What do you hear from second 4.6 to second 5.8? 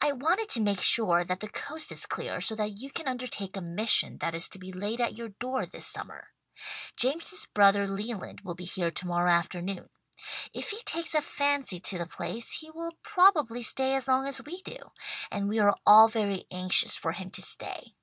be laid at your door